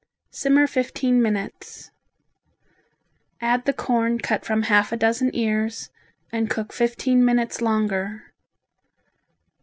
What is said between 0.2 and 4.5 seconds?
Simmer fifteen minutes. Add the corn cut